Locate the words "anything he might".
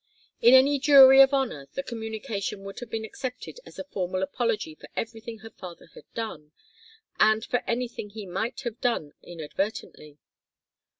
7.67-8.61